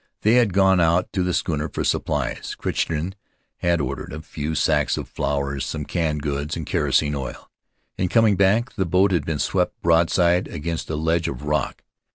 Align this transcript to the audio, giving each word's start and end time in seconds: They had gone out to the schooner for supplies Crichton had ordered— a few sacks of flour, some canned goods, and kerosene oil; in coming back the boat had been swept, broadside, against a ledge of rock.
They 0.21 0.33
had 0.41 0.51
gone 0.51 0.79
out 0.79 1.13
to 1.13 1.21
the 1.21 1.31
schooner 1.31 1.69
for 1.69 1.83
supplies 1.83 2.55
Crichton 2.55 3.13
had 3.57 3.79
ordered— 3.79 4.11
a 4.13 4.23
few 4.23 4.55
sacks 4.55 4.97
of 4.97 5.07
flour, 5.07 5.59
some 5.59 5.85
canned 5.85 6.23
goods, 6.23 6.57
and 6.57 6.65
kerosene 6.65 7.13
oil; 7.13 7.51
in 7.99 8.09
coming 8.09 8.35
back 8.35 8.73
the 8.73 8.85
boat 8.87 9.11
had 9.11 9.25
been 9.25 9.37
swept, 9.37 9.79
broadside, 9.83 10.47
against 10.47 10.89
a 10.89 10.95
ledge 10.95 11.27
of 11.27 11.43
rock. 11.43 11.83